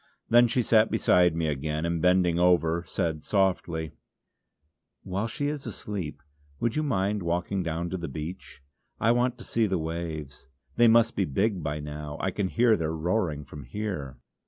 Then 0.29 0.47
she 0.47 0.63
sat 0.63 0.89
beside 0.89 1.35
me 1.35 1.45
again, 1.45 1.85
and 1.85 2.01
bending 2.01 2.39
over 2.39 2.83
said 2.87 3.21
softly: 3.21 3.91
"While 5.03 5.27
she 5.27 5.45
is 5.45 5.67
asleep 5.67 6.23
would 6.59 6.75
you 6.75 6.81
mind 6.81 7.21
walking 7.21 7.61
down 7.61 7.91
to 7.91 7.97
the 7.97 8.07
beach, 8.07 8.63
I 8.99 9.11
want 9.11 9.37
to 9.37 9.43
see 9.43 9.67
the 9.67 9.77
waves. 9.77 10.47
They 10.75 10.87
must 10.87 11.15
be 11.15 11.25
big 11.25 11.61
by 11.61 11.81
now; 11.81 12.17
I 12.19 12.31
can 12.31 12.47
hear 12.47 12.75
their 12.75 12.95
roaring 12.95 13.45
from 13.45 13.63
here." 13.63 14.17